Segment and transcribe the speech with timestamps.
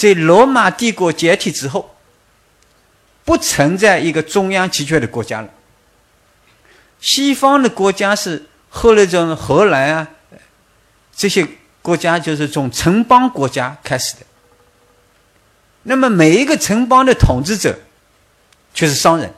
[0.00, 1.94] 在罗马帝国解体之后，
[3.22, 5.50] 不存在一个中央集权的国家了。
[7.00, 10.08] 西方的国家是后来从荷兰啊
[11.14, 11.46] 这些
[11.82, 14.20] 国家，就是从城邦国家开始的。
[15.82, 17.78] 那么每一个城邦的统治者
[18.72, 19.34] 却是商人，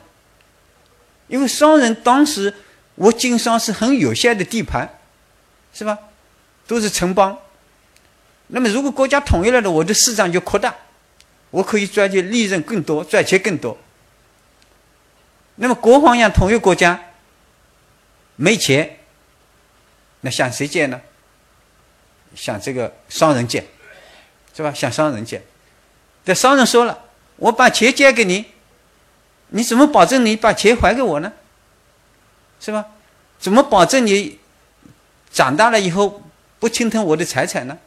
[1.27, 2.53] 因为商人当时
[2.95, 4.97] 我经商是很有限的地盘，
[5.73, 5.99] 是吧？
[6.65, 7.37] 都是城邦。
[8.55, 10.75] 那么如果国家统一了的，我的市场就扩大，
[11.49, 13.75] 我可以赚取利润更多，赚钱更多。
[15.55, 16.99] 那么国防要统一国家，
[18.35, 18.99] 没钱，
[20.21, 21.01] 那向谁借呢？
[22.35, 23.65] 向这个商人借，
[24.55, 24.71] 是吧？
[24.71, 25.41] 向商人借。
[26.23, 27.05] 这商人说了
[27.37, 28.45] ：“我把钱借给你，
[29.47, 31.33] 你怎么保证你把钱还给我呢？
[32.59, 32.85] 是吧？
[33.39, 34.37] 怎么保证你
[35.31, 36.21] 长大了以后
[36.59, 37.79] 不侵吞我的财产呢？”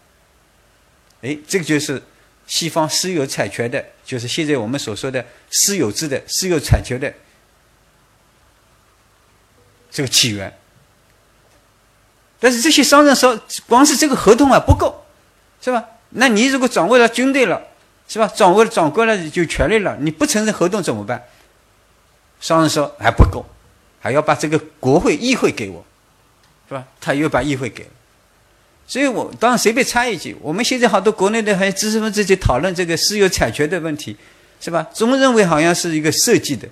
[1.26, 2.02] 哎，这个就是
[2.46, 7.12] 西方私有产权的，就是现在我们所说的私有制的私有产权的
[9.90, 10.56] 这个起源。
[12.38, 15.04] 但是这些商人说，光是这个合同啊不够，
[15.60, 15.84] 是吧？
[16.10, 17.60] 那你如果掌握了军队了。
[18.08, 18.28] 是吧？
[18.28, 21.20] 掌握了掌握了就权利了，你不承认合同怎么办？
[22.38, 23.44] 商人说还不够，
[24.00, 25.84] 还要把这个国会议会给我，
[26.68, 26.86] 是吧？
[27.00, 27.90] 他又把议会给了，
[28.86, 34.16] 所以我当然随便插一句，我们现在好多国内的还有知识分子在讨论这个私有产权的问题，
[34.60, 34.86] 是吧？
[34.92, 36.68] 总认为好像是一个设计的，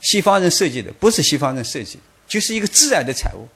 [0.00, 3.46] 西方人设计的，不是西方人设计，就是一个自然的产物，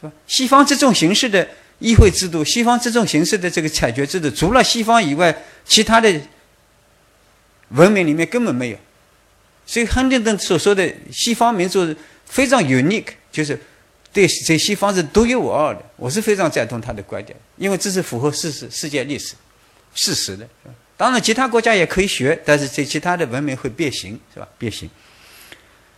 [0.00, 0.12] 是吧？
[0.26, 1.48] 西方这种形式的
[1.80, 6.20] 议会制度，西方这种形式的这个产权制度，除了西方以外，其他的。
[7.70, 8.78] 文明里面根本没有，
[9.66, 11.92] 所以亨廷顿所说的西方民族
[12.24, 13.58] 非常 unique，就是
[14.16, 15.82] 对在西方是独一无二的。
[15.96, 19.34] 我是非常赞同他的观点，因为这是符合事实、世界历史
[19.94, 20.48] 事实的。
[20.96, 24.48] 当然，其他国家也可以学，但是在其他的文明会变形，是吧？
[24.56, 24.88] 变形。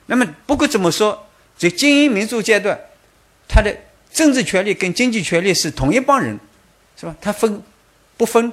[0.06, 2.77] 那么，不管怎么说，在精英民族阶段，
[3.46, 3.73] 他的
[4.12, 6.36] 政治权利跟经济权利是同一帮人，
[6.98, 7.14] 是吧？
[7.20, 7.62] 他分
[8.17, 8.52] 不分。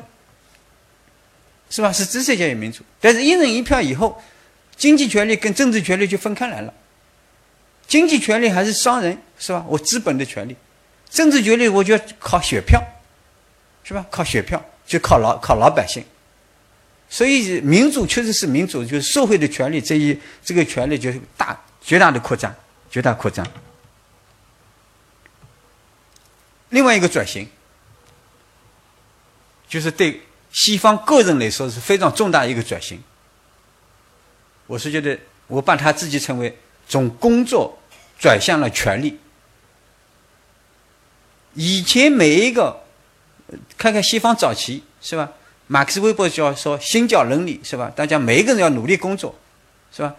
[1.71, 1.91] 是吧？
[1.91, 4.21] 是知识阶级民主，但是一人一票以后，
[4.77, 6.71] 经济权利跟政治权利就分开来了。
[7.88, 9.66] 经济权利还是商人，是吧？
[9.68, 10.56] 我资本的权利，
[11.09, 12.81] 政治权利我就要靠选票，
[13.84, 14.06] 是吧？
[14.09, 16.03] 靠选票，就靠老靠老百姓。
[17.09, 22.53] 所以民主确实是民主，就是社会的权利这一这个权利就是大绝大的扩张，
[22.90, 23.46] 绝大扩张。
[26.69, 27.47] 另外一个转型，
[29.67, 30.22] 就是对。
[30.57, 33.03] 西方个人来说是非常重大一个转型。
[34.67, 36.57] 我是觉得，我把他自己称为
[36.88, 37.78] 从工作
[38.19, 39.19] 转向了权力。
[41.53, 42.81] 以前每一个，
[43.78, 45.31] 看看西方早期是吧？
[45.68, 47.91] 马克思韦伯叫说“新教伦理”是吧？
[47.96, 49.34] 大家每一个人要努力工作，
[49.91, 50.13] 是吧？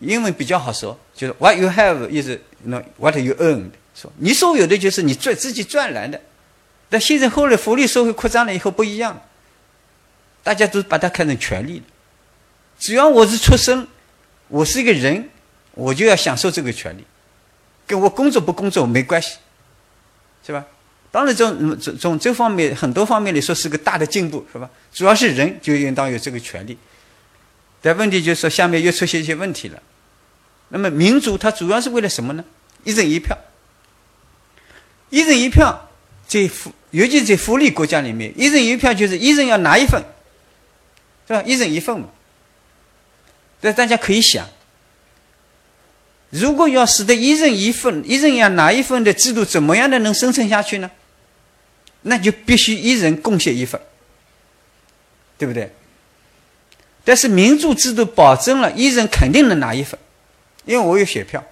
[0.00, 6.20] 英文比较好说，就是 “What you have is no what you earned”，说你所有的就是你赚自己赚来的。
[6.88, 9.20] 但现在后来福利社会扩张了以后不一样。
[10.42, 11.84] 大家都把它看成权利了，
[12.78, 13.86] 只要我是出生，
[14.46, 15.28] 我是一个人，
[15.78, 17.04] 我就要享受这个权利，
[17.86, 19.36] 跟我工作不工作没关系，
[20.44, 20.66] 是吧？
[21.12, 24.68] 当然，从从从这方面很多方面来说是个大的进步，是吧？
[24.92, 26.76] 主要是人就应当有这个权利，
[27.80, 29.80] 但问题就是说下面又出现一些问题了。
[30.70, 32.44] 那么民主它主要是为了什么呢？
[32.82, 33.38] 一人一票，
[35.10, 35.88] 一人一票
[36.26, 40.02] 在福，尤其在福利国家里面，一人一票就是一人要拿一份。
[41.28, 41.42] 是吧？
[41.46, 42.08] 一人一份嘛。
[43.60, 44.48] 但大家可以想，
[46.30, 50.90] 如果要使得一人一份、一人要拿一份的制度怎么样的能生存下去呢？
[52.02, 53.80] 那就必须一人贡献一份，
[55.36, 55.72] 对不对？
[57.04, 59.98] 但是民主制度保证了一人肯定能拿一份，
[60.64, 61.42] 因为我有选票。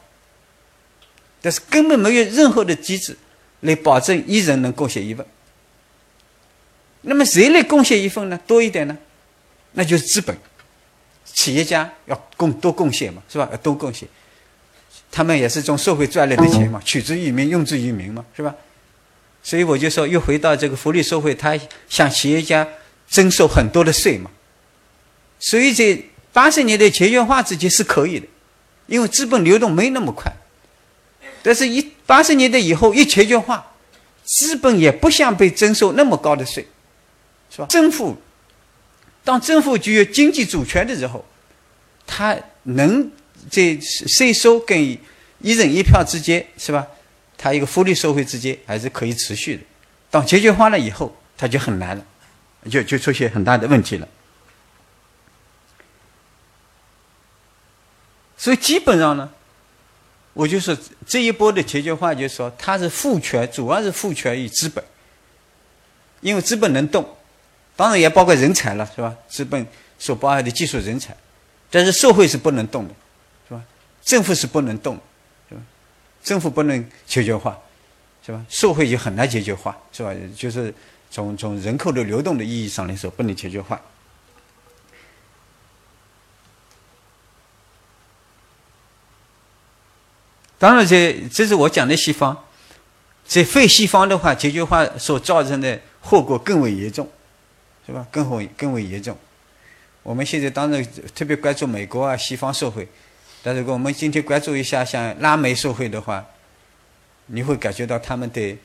[1.41, 3.17] 但是根本没有任何的机制
[3.61, 5.25] 来保证一人能贡献一份。
[7.03, 8.39] 那么谁来贡献一份呢？
[8.47, 8.97] 多一点呢？
[9.73, 10.37] 那就是资本，
[11.25, 13.49] 企业家要贡多贡献嘛，是吧？
[13.51, 14.09] 要多贡献，
[15.11, 18.55] 他们也是从社会赚来的钱嘛，取之于民，用之于民嘛，是吧？
[19.43, 21.59] 所以我就说，又回到这个福利社会，他
[21.89, 22.67] 向企业家
[23.09, 24.31] 征收很多的税嘛。
[25.39, 25.99] 所以在
[26.33, 28.27] 八十年代全球化之前是可以的，
[28.87, 30.33] 因为资本流动没那么快。
[31.43, 33.73] 但是，一八十年代以后一全球化，
[34.25, 36.67] 资本也不想被征收那么高的税，
[37.51, 37.67] 是吧？
[37.69, 38.17] 政府。
[39.23, 41.25] 当政府具有经济主权的时候，
[42.07, 43.11] 他能
[43.51, 44.81] 这税收跟
[45.41, 46.87] 一人一票之间是吧？
[47.39, 49.63] 它一个福利社会之间还是可以持续的。
[50.11, 52.05] 当解决完了以后，它就很难了，
[52.71, 54.09] 就就出现很大的问题了。
[58.39, 59.31] 所以基本上呢，
[60.33, 60.77] 我就说
[61.07, 64.83] 这一波的解决化，就是说它是赋权，主要是赋权于资本，
[66.21, 67.07] 因为资本能动，
[67.77, 69.15] 当然也包括人才了，是吧？
[69.29, 69.67] 资本
[69.99, 71.15] 所包含的技术人才，
[71.71, 72.95] 但是社会是不能动的。
[74.07, 74.99] 政府是不能动，
[75.49, 75.61] 是吧？
[76.23, 77.59] 政府不能全球化，
[78.25, 78.47] 是吧？
[78.49, 80.15] 社会就很难全球化，是吧？
[80.35, 80.73] 就是
[81.11, 83.79] 从从人口的流动的意义上来说，不能全球化。
[90.57, 92.45] 当然，这这是我讲的西方，
[93.27, 97.11] 在非西方的话，全球化所造成的后果更为严重，
[97.85, 98.07] 是吧？
[98.13, 99.19] 更为更为严重。
[100.05, 102.89] 我们现在当然特别关注美国啊，西方社会，
[103.47, 106.27] 但如果我们今天关注一下像拉美社会的话，
[107.27, 108.59] 你会感觉到他们对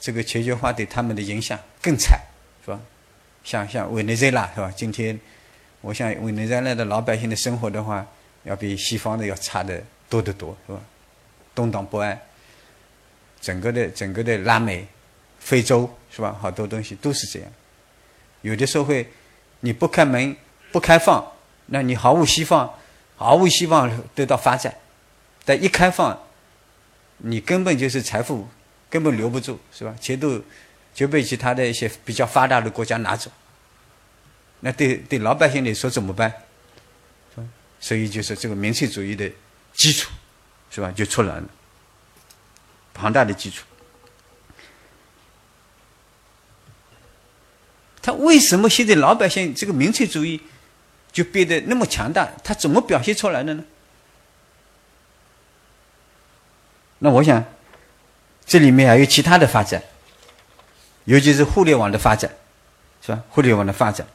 [0.00, 2.18] 这个全球化对他们的影响更惨，
[2.64, 2.80] 是吧？
[3.44, 4.72] 像像委内瑞拉，是吧？
[4.74, 5.20] 今天
[5.82, 8.06] 我想委内瑞拉的老百姓的生活的话，
[8.44, 10.80] 要比西方的要差的多得多，是吧？
[11.54, 12.18] 动荡不安，
[13.38, 14.88] 整个的整个的拉美、
[15.40, 16.34] 非洲是吧？
[16.40, 17.52] 好多东西都是这样。
[18.40, 19.06] 有的社会
[19.60, 20.34] 你不开门、
[20.72, 21.22] 不开放，
[21.66, 22.74] 那你毫无希望，
[23.22, 24.74] 毫无希望得到发展。
[25.44, 26.18] 但一开放，
[27.18, 28.48] 你根本就是财富
[28.90, 29.94] 根本留不住，是吧？
[30.00, 30.42] 钱都
[30.94, 33.30] 就被其他的一些比较发达的国家拿走。
[34.60, 36.32] 那对对老百姓来说怎么办？
[37.80, 39.30] 所以就是这个民粹主义的
[39.72, 40.10] 基础。
[40.74, 40.90] 是吧？
[40.90, 41.44] 就出来了，
[42.94, 43.66] 庞大的基础。
[48.00, 50.40] 他为什么现在老百姓这个民粹主义
[51.12, 52.28] 就变得那么强大？
[52.42, 53.64] 他怎么表现出来的呢？
[56.98, 57.44] 那我想，
[58.46, 59.82] 这里面还有其他的发展，
[61.04, 62.30] 尤其是互联网的发展，
[63.00, 63.22] 是吧？
[63.28, 64.06] 互联网的发展，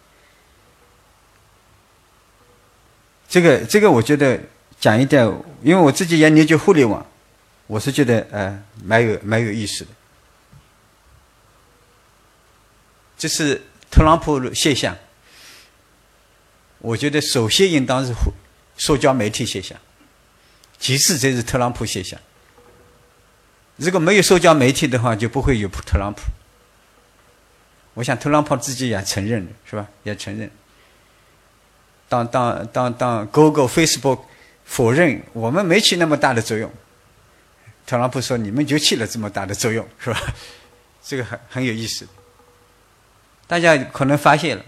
[3.30, 4.40] 这个这个，我觉得。
[4.80, 5.26] 讲一点，
[5.64, 7.04] 因为我自己研究互联网，
[7.66, 9.90] 我是觉得呃蛮有蛮有意思的。
[13.18, 13.60] 这是
[13.90, 14.96] 特朗普现象，
[16.80, 18.14] 我觉得首先应当是
[18.78, 19.78] 社交媒体现象，
[20.80, 22.20] 其次才是特朗普现象。
[23.78, 26.22] 如果没有社交媒体的话，就不会有特朗普。
[27.94, 29.88] 我想特朗普自己也承认是吧？
[30.04, 30.50] 也承认。
[32.10, 34.22] 当当当当，Google、Facebook。
[34.70, 36.70] 否认我们没起那么大的作用，
[37.86, 40.20] 特朗普说你们就起了这么大的作用，是吧？
[41.02, 42.06] 这个很很有意思。
[43.48, 44.66] 大家可能发现了，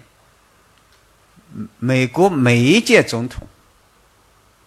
[1.80, 3.48] 美国每一届总统，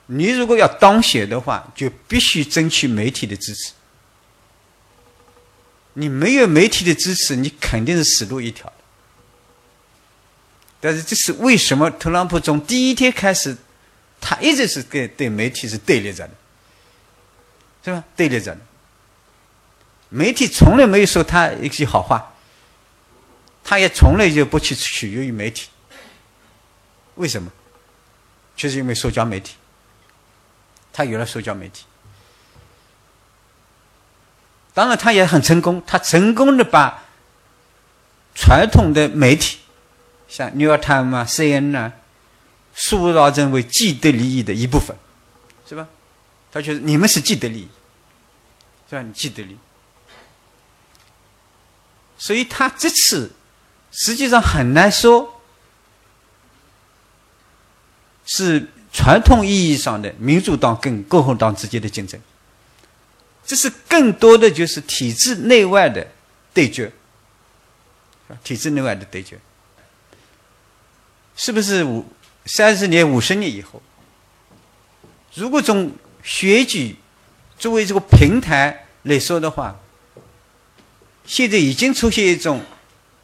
[0.06, 3.72] 你如果要当选的话，就必须争取媒体的支持。
[5.94, 8.72] 你没有媒体的支持，你肯定是死路一条。
[10.80, 11.90] 但是这是为什么？
[11.90, 13.56] 特朗普从第一天开始。
[14.24, 16.34] 他一直是跟对媒体是对立着的，
[17.84, 18.04] 是吧？
[18.14, 18.60] 对立着的。
[20.10, 22.32] 媒体从来没有说他一句好话，
[23.64, 25.70] 他也从来就不去取悦于媒体。
[27.16, 27.50] 为什么？
[28.56, 29.56] 就是因为社交媒体，
[30.92, 31.84] 他有了社交媒体。
[34.74, 37.04] 当然，他也很成功，他成功的把
[38.34, 39.58] 传统的媒体，
[40.28, 41.92] 像《New York Times》啊、C N 啊。
[42.74, 44.96] 塑造成为既得利益的一部分，
[45.68, 45.86] 是吧？
[46.50, 47.68] 他觉得你们是既得利益，
[48.88, 49.02] 是吧？
[49.02, 49.58] 你既得利益，
[52.16, 53.30] 所以他这次
[53.90, 55.31] 实际上很难说
[58.34, 62.18] 是传统意义上的民主党跟共和党之间的竞争，
[63.44, 66.06] 这是更多的就是体制内外的
[66.54, 66.90] 对决，
[68.42, 69.38] 体制内外的对决，
[71.36, 72.06] 是不是五？
[72.44, 73.80] 三十年、五十年以后，
[75.34, 75.92] 如果从
[76.24, 76.96] 选举
[77.56, 79.78] 作为这个平台来说的话，
[81.24, 82.60] 现在已经出现一种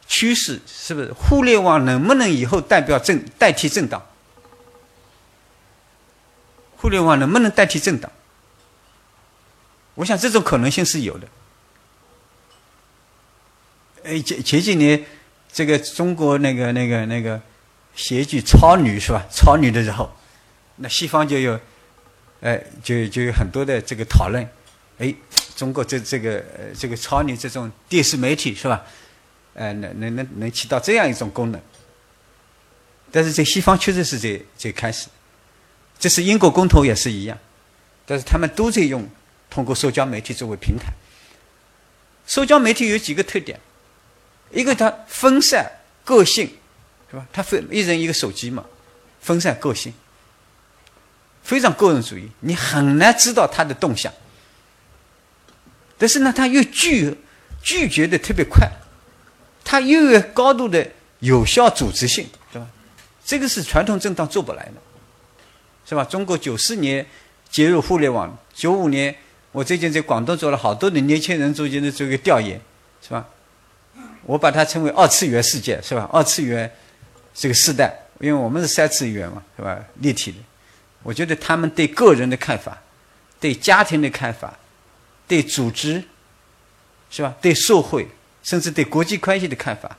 [0.07, 1.11] 趋势，是不是？
[1.11, 4.01] 互联网能不能以后代表政代替政党？
[6.79, 8.11] 互联网能不能代替政党？
[9.95, 11.27] 我想这种可能性是有的。
[14.03, 15.05] 哎，前前几年，
[15.51, 17.41] 这个中国那个、那个、那个。
[17.95, 19.25] 选举超女是吧？
[19.29, 20.09] 超女的时候，
[20.77, 21.59] 那西方就有，
[22.39, 24.47] 哎，就就有很多的这个讨论。
[24.99, 25.13] 哎，
[25.57, 28.85] 中国这这个呃这个超女这种电视媒体是吧？
[29.53, 31.59] 呃，能能能能起到这样一种功能。
[33.11, 35.09] 但是在西方确实是在在开始，
[35.99, 37.37] 这是英国公投也是一样，
[38.05, 39.07] 但是他们都在用
[39.49, 40.85] 通过社交媒体作为平台。
[42.25, 43.59] 社交媒体有几个特点，
[44.51, 45.69] 一个它分散
[46.03, 46.49] 个性。
[47.11, 47.25] 是吧？
[47.33, 48.63] 他分一人一个手机嘛，
[49.19, 49.91] 分散个性，
[51.41, 54.13] 非常个人主义，你很难知道他的动向。
[55.97, 57.17] 但是呢，他又拒
[57.63, 58.69] 拒绝的特别快，
[59.65, 60.87] 他又有高度的
[61.17, 62.67] 有效组织性，是吧？
[63.25, 64.73] 这个是传统政党做不来的，
[65.89, 66.03] 是吧？
[66.03, 67.03] 中国九四年
[67.49, 69.15] 接入互联网，九五年
[69.51, 72.61] 我最近在广东做了好多的年轻人中间的这个调研，
[73.01, 73.25] 是吧？
[74.23, 76.07] 我把它称为二次元世界，是吧？
[76.13, 76.71] 二次元
[77.33, 79.79] 这个时代，因为我们是三次元嘛，是吧？
[79.95, 80.37] 立体的，
[81.01, 82.77] 我觉得他们对个人的看法，
[83.39, 84.53] 对家庭的看法。
[85.27, 86.03] 对组织，
[87.11, 87.35] 是吧？
[87.39, 88.07] 对社会，
[88.41, 89.95] 甚至对国际关系的看法，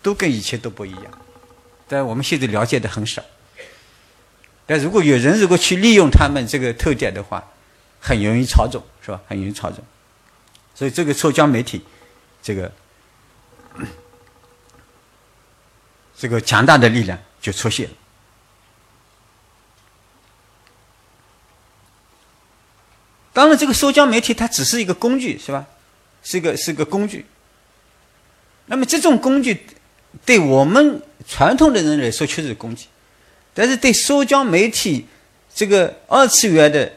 [0.00, 1.04] 都跟以前都不一样。
[1.86, 3.22] 但我们现在了解的很少。
[4.70, 7.44] 但如果有人如果去利用他们这个特点的话，
[7.98, 9.20] 很容易操纵，是吧？
[9.26, 9.84] 很容易操纵。
[10.76, 11.84] 所以这个社交媒体，
[12.40, 12.70] 这个
[16.16, 17.94] 这个强大的力量就出现了。
[23.32, 25.66] 当然，这个社交媒体它只是一个工具，是吧？
[26.22, 27.26] 是一个是个工具。
[28.66, 29.66] 那么这种工具，
[30.24, 32.86] 对我们传统的人来说确实是工具，
[33.60, 35.04] 但是对社交媒体
[35.54, 36.90] 这个二次元的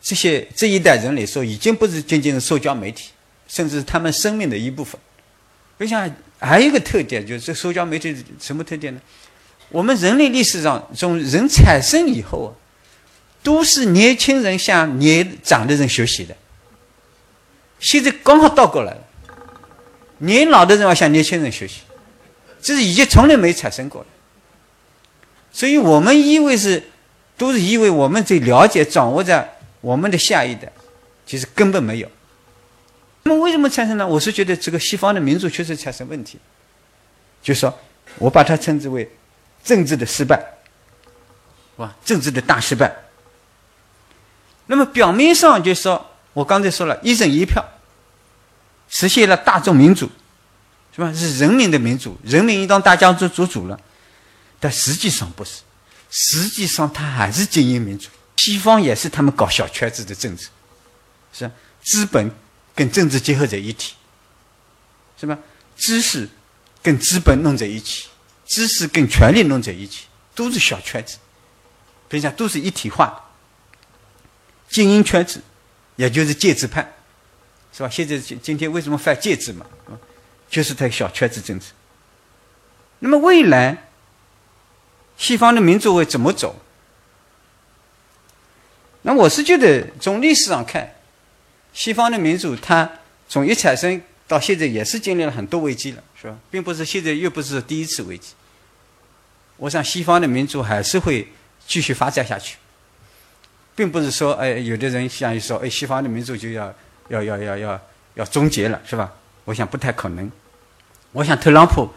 [0.00, 3.10] 这些这一代人来说，已经不是仅仅是社交媒体，
[3.46, 4.98] 甚至是他们生命的一部分。
[5.76, 9.00] 我想还有一个特点，就是这社交媒体什么特点呢？
[9.68, 12.56] 我们人类历史上从人产生以后。
[13.42, 16.36] 都是年轻人向年长的人学习的，
[17.78, 18.98] 现在刚好倒过来了，
[20.18, 21.82] 年老的人要向年轻人学习，
[22.60, 24.08] 这是以前从来没产生过的。
[25.56, 26.82] 所以我们以为是，
[27.38, 29.48] 都是以为我们最了解、掌握着
[29.80, 30.70] 我们的下一代，
[31.24, 32.10] 其实根本没有。
[33.22, 34.06] 那么为什么产生呢？
[34.06, 36.38] 我是觉得这个西方的民主确实产生问题，
[37.42, 37.74] 就是说
[38.18, 39.10] 我把它称之为
[39.64, 40.36] 政治的失败，
[41.74, 41.96] 是吧？
[42.04, 42.94] 政治的大失败。
[44.66, 47.64] 那么表面上就说，我刚才说了一人一票，
[48.90, 50.10] 实现了大众民主，
[50.94, 51.10] 是吧？
[51.14, 53.80] 是人民的民主，人民应当大家做做主了。
[54.66, 55.62] 但实际上不是，
[56.10, 58.08] 实际上他还是精英民主。
[58.36, 60.48] 西方也是他们搞小圈子的政治，
[61.32, 61.48] 是
[61.84, 62.28] 资本
[62.74, 63.94] 跟政治结合在一起，
[65.20, 65.38] 是吧？
[65.76, 66.28] 知识
[66.82, 68.08] 跟资本弄在一起，
[68.44, 71.18] 知识跟权力弄在一起，都是小圈子，
[72.10, 73.22] 实际上都是一体化的。
[74.68, 75.40] 精英圈子，
[75.94, 76.92] 也就是戒指派，
[77.72, 77.88] 是吧？
[77.88, 79.64] 现在今今天为什么犯戒指嘛？
[80.50, 81.66] 就是他小圈子政治。
[82.98, 83.85] 那么未来，
[85.16, 86.56] 西方的民主会怎么走？
[89.02, 90.94] 那我是觉得，从历史上看，
[91.72, 92.90] 西方的民主它
[93.28, 96.36] 从一产生到现在也是经历了很多危机了，是吧？
[96.50, 98.34] 并不是现在又不是第一次危机。
[99.56, 101.28] 我想，西方的民主还是会
[101.66, 102.56] 继续发展下去。
[103.74, 106.74] 并不是说，哎，有的人想说，哎，西方的民主就要
[107.08, 107.80] 要要要要
[108.14, 109.12] 要终结了，是吧？
[109.44, 110.30] 我想不太可能。
[111.12, 111.88] 我想特朗普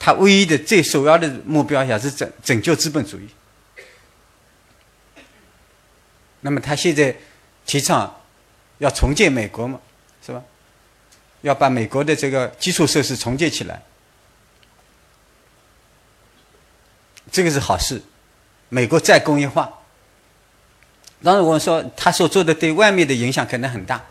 [0.00, 3.28] 他唯一的最首要的目标也是拯拯救资本主义。
[6.40, 7.14] 那么他现在
[7.66, 8.22] 提倡
[8.78, 9.78] 要重建美国嘛，
[10.24, 10.42] 是吧？
[11.42, 13.82] 要把美国的这个基础设施重建起来，
[17.30, 18.02] 这个是好事。
[18.70, 19.70] 美国再工业化。
[21.22, 24.02] 当然，我说他所做的对外面的影响可能很大。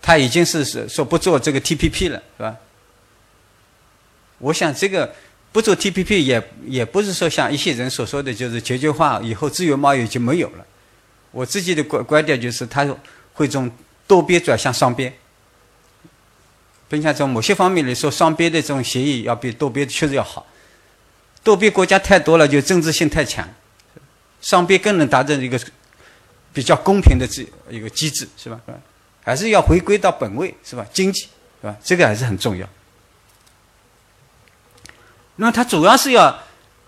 [0.00, 2.56] 他已经是说说不做这个 TPP 了，是吧？
[4.38, 5.14] 我想这个
[5.52, 10.64] 不做 TPP 也也不是说像一些人所说的就是全球化以后自由贸易就没有了。
[11.30, 12.88] 我自己的观观点就是，他
[13.34, 13.70] 会从
[14.06, 15.12] 多边转向双边，
[16.88, 20.46] 并且从某些方面来说，双边的这种协议要比多边确实要好。
[21.44, 23.46] 多边国家太多了，就政治性太强。
[24.40, 25.60] 双边更能达成一个
[26.52, 28.60] 比较公平的这一个机制，是吧？
[29.22, 30.86] 还是要回归到本位，是吧？
[30.92, 31.22] 经济，
[31.60, 31.76] 是吧？
[31.84, 32.66] 这个还是很重要。
[35.40, 36.38] 那么它主要是要，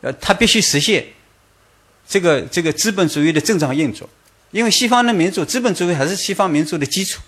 [0.02, 1.04] 呃，它必须实现
[2.07, 4.09] 这个这个资本主义的正常运作，
[4.50, 7.21] 因为西方的民主，资本主义还是西方民主的基础。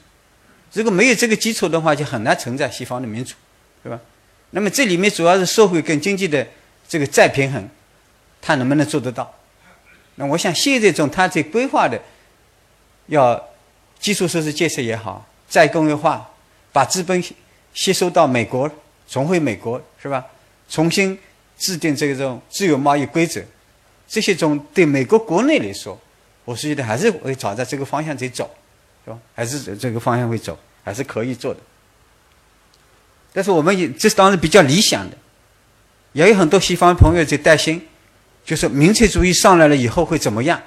[0.73, 3.35] 如果没有这个基础的话，就很难存在西方的民主，
[3.83, 4.01] 对吧？
[4.51, 6.47] 那么这里面主要是社会跟经济的
[6.89, 7.69] 这个再平衡，
[8.41, 9.33] 它能不能做得到？
[10.17, 12.01] 那我想，现在中他在规划的，
[13.07, 13.49] 要
[14.01, 16.29] 基础设施建设也好，再工业化，
[16.73, 17.23] 把资本
[17.73, 18.71] 吸收到美国，
[19.09, 20.25] 重回美国，是吧？
[20.73, 21.19] 重新
[21.59, 23.43] 制定这种自由贸易规则，
[24.09, 26.01] 这些中对美国国内来说，
[26.47, 28.51] 我是觉得还是会朝着这个方向在走，
[29.05, 29.19] 是吧？
[29.35, 31.61] 还是这个方向会走，还是可以做的。
[33.35, 35.17] 但是我们也这是当然比较理想的，
[36.15, 37.87] 也有很多西方朋友在担心。
[38.45, 40.61] 就是民粹主义上来了以后会怎么样？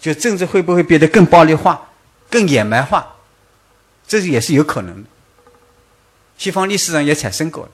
[0.00, 1.90] 就政治会不会变得更暴力化、
[2.30, 3.16] 更野蛮化？
[4.06, 5.08] 这也是有可能的。
[6.38, 7.68] 西方历史上也产生过，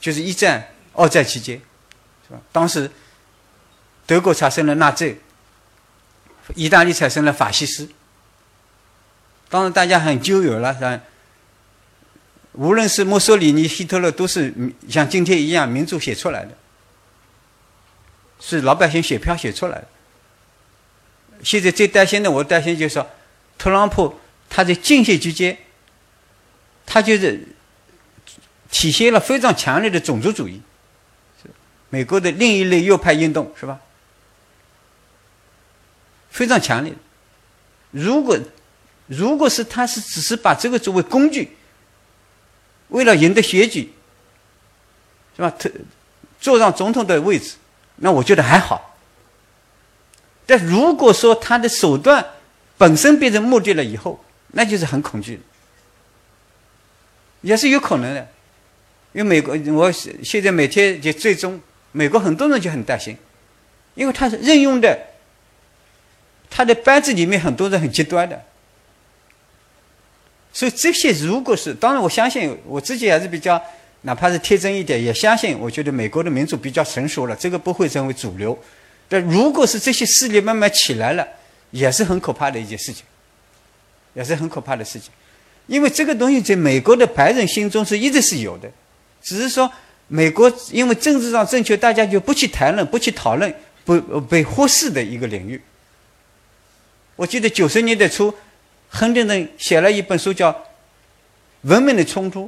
[0.00, 1.60] 就是一战、二战期间，
[2.26, 2.40] 是吧？
[2.52, 2.90] 当时
[4.06, 5.18] 德国产生了纳粹，
[6.54, 7.88] 意大利产生了法西斯。
[9.48, 11.00] 当然，大家很纠有了，是吧？
[12.52, 14.52] 无论是墨索里尼、希特勒，都是
[14.88, 16.50] 像今天一样民主写出来的，
[18.40, 19.88] 是老百姓选票写出来的。
[21.42, 23.08] 现在最担心的，我担心就是说，
[23.56, 24.18] 特朗普
[24.50, 25.56] 他在竞选期间，
[26.84, 27.46] 他就是
[28.70, 30.60] 体现了非常强烈的种族主义，
[31.90, 33.80] 美国的另一类右派运动，是吧？
[36.30, 36.92] 非常强烈。
[37.90, 38.38] 如果
[39.06, 41.56] 如果是他是只是把这个作为工具，
[42.88, 43.92] 为了赢得选举，
[45.34, 45.50] 是吧？
[45.50, 45.70] 特
[46.40, 47.56] 坐上总统的位置，
[47.96, 48.96] 那我觉得还好。
[50.46, 52.24] 但如果说他的手段
[52.76, 55.40] 本身变成目的了以后，那就是很恐惧，
[57.40, 58.28] 也是有可能的。
[59.12, 61.60] 因为美国，我现在每天就最终，
[61.92, 63.16] 美国很多人就很担心，
[63.94, 64.98] 因为他是任用的，
[66.50, 68.40] 他的班子里面很多人很极端的，
[70.52, 73.60] 所以这些如果是，当然我相信我自己还是比较，
[74.02, 78.56] 哪怕是天真一点，也相信，我觉得美国的民主比较成熟了，这个不会成为主流。
[79.08, 81.26] 但如果是这些势力慢慢起来了，
[81.70, 83.04] 也是很可怕的一件事情，
[84.14, 85.10] 也是很可怕的事情，
[85.66, 88.70] 因为这个东西在美国的白人心中是一直是有的，
[89.28, 89.70] 只是说
[90.06, 93.54] 美国因为政治上正确，大家就不去谈论、不去讨论、
[93.84, 95.60] 不被忽视的一个领域。
[97.14, 98.32] 我记得九十年代初，
[98.88, 100.50] 亨廷顿写了一本书叫
[101.62, 102.44] 《文明的冲突》，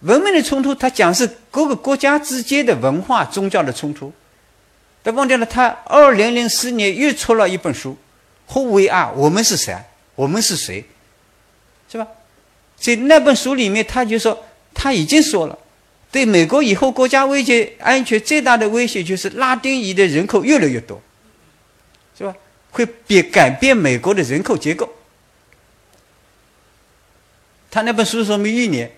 [0.00, 4.10] 文明的冲突，他讲是各个国家之间的文化、宗教的冲突。
[5.02, 7.98] 但忘掉了，他二零零四年又出了一本书
[8.48, 9.76] ，Who We Are，我们是谁？
[10.14, 10.86] 我们是谁？
[11.92, 12.06] 是吧？
[12.78, 14.42] 所以那本书里面，他就说
[14.74, 15.58] 他已经说了，
[16.10, 21.00] 对美国以后国家危机安全最大的威胁就是拉丁裔的人口越来越多，
[22.16, 22.34] 是吧？
[22.70, 24.88] 会变改变美国的人口结构。
[27.70, 28.90] 他那本书说明一年，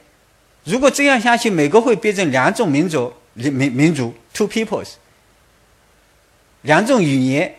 [0.64, 4.92] 如果这样下去，美国会变成两种民族，民民族，two peoples。
[6.62, 7.54] 两种语言，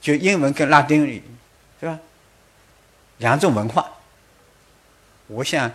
[0.00, 1.22] 就英文跟拉丁语，
[1.80, 1.98] 是吧？
[3.18, 3.90] 两种文化。
[5.28, 5.70] 我想，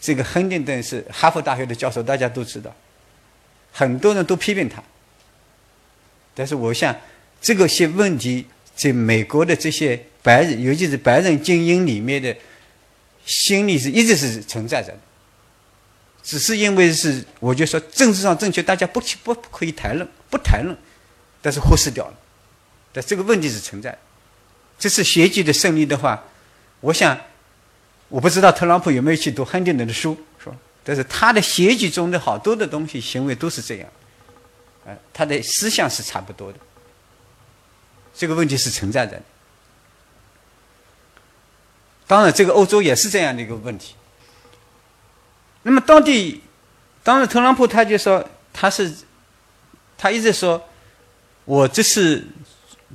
[0.00, 2.74] 这个亨廷顿是哈佛大学的教授，大家都知道，
[3.72, 4.82] 很多人都批评他。
[6.34, 6.96] 但是我想，
[7.40, 12.34] 这个些问题在美国的这些白人，尤其是白人精英里面的
[13.26, 14.98] 心里是一直是存在着的。
[16.22, 20.76] 只是因为是，我就说政治上正确，大家不去不可以谈论，不谈论。
[21.42, 22.14] 但是忽视掉了，
[22.92, 23.96] 但这个问题是存在。
[24.78, 26.22] 这次选举的胜利的话，
[26.80, 27.18] 我想，
[28.10, 30.56] 我不知道特朗普有没有去读亨廷顿的书，是吧？
[30.84, 33.88] 但是他的选举中的好多的东西、行为都是这样，
[34.84, 36.58] 呃，他的思想是差不多的。
[38.14, 39.22] 这个问题是存在的。
[42.06, 43.94] 当然，这个欧洲也是这样的一个问题。
[45.62, 46.42] 那么，到底，
[47.02, 48.92] 当然，特朗普他就说他是，
[49.96, 50.62] 他一直说。
[51.46, 52.24] 我这次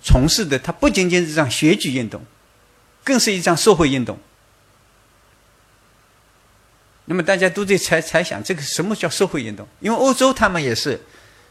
[0.01, 2.23] 从事的，它不仅仅是一场选举运动，
[3.03, 4.17] 更是一场社会运动。
[7.05, 9.67] 那么大家都在猜猜想，这个什么叫社会运动？
[9.79, 10.99] 因为欧洲他们也是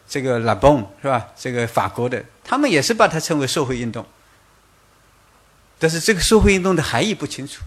[0.09, 1.29] 这个拉崩是吧？
[1.37, 4.05] 这个法国的，他们也是把它称为社会运动。
[5.79, 7.63] 但是这个社会运动的含义不清楚。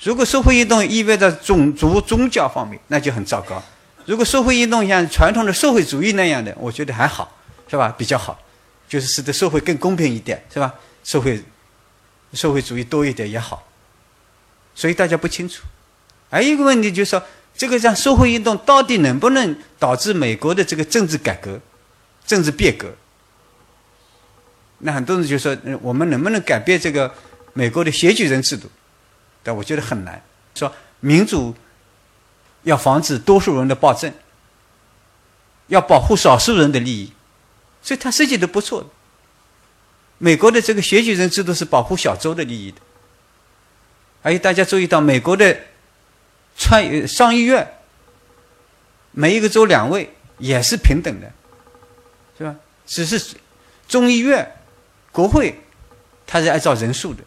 [0.00, 3.62] 如果社会运动意味着种族宗教方面，那就很糟糕。
[4.04, 7.30] 如果社会运动像传统的社会主义那样的，我觉得还好。
[7.66, 7.92] 是吧？
[7.96, 8.38] 比较好，
[8.86, 10.74] 就是使得社会更公平一点，是吧？
[11.02, 11.42] 社会
[12.34, 13.66] 社会主义多一点也好。
[14.74, 15.62] 所以大家不清楚。
[16.34, 17.22] 还有一个问题就是说，
[17.56, 21.60] 这个让社会运动到底能不能导致美国的这个政治改革、
[22.26, 22.92] 政治变革？
[24.78, 27.14] 那很多人就说，我们能不能改变这个
[27.52, 28.68] 美国的选举人制度？
[29.44, 30.20] 但我觉得很难。
[30.56, 31.54] 说民主
[32.64, 34.12] 要防止多数人的暴政，
[35.68, 37.12] 要保护少数人的利益。
[37.80, 38.90] 所以他设计的不错。
[40.18, 42.78] 美国的这个选举人制度是保护小州的利益的。
[44.20, 45.56] 还有大家注意到，美国的
[46.56, 47.78] 参上议院
[49.12, 51.32] 每一个州两位也是平等的，
[52.36, 52.56] 是吧？
[52.86, 53.36] 只是
[53.88, 54.56] 众议院、
[55.12, 55.60] 国会，
[56.26, 57.22] 它是按照人数的。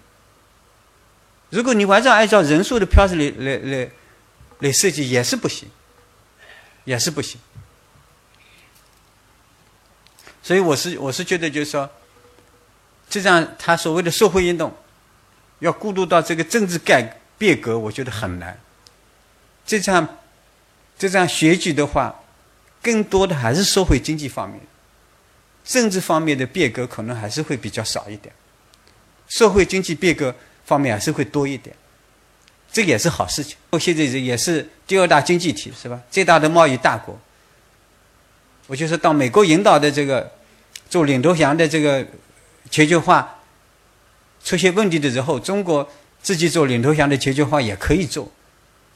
[1.50, 3.90] 如果你完全按照人数的票数来来来
[4.60, 5.70] 来设计，也是不行，
[6.84, 7.40] 也是不行。
[10.44, 11.90] 所以我是我是觉得就是说，
[13.10, 14.76] 这样他所谓的社会运动，
[15.60, 18.60] 要过渡到这个政治改变革，我觉得很难。
[19.68, 20.18] 这场
[20.98, 22.16] 这场选举的话，
[22.82, 24.60] 更多的还是社会经济方面，
[25.64, 28.34] 政治方面的变革可能还是会比较少一点，
[29.28, 30.34] 社会经济变革
[30.66, 31.76] 方面还是会多一点，
[32.72, 33.58] 这也是好事情。
[33.78, 36.02] 现在也是第二大经济体是吧？
[36.10, 37.20] 最大的贸易大国。
[38.68, 40.32] 我就是当美国引导的这个
[40.90, 42.06] 做领头羊的这个
[42.70, 43.40] 全球化
[44.44, 45.88] 出现问题的时候，中国
[46.22, 48.32] 自己做领头羊的全球化也可以做，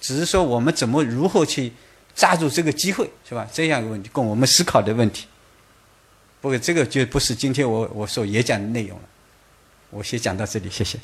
[0.01, 1.71] 只是说我们怎么如何去
[2.13, 3.47] 抓住这个机会，是吧？
[3.53, 5.27] 这样一个问题供我们思考的问题。
[6.41, 9.05] 不过这个就不是今天我我所演讲的内容了。
[9.91, 10.99] 我先讲到这里，谢谢。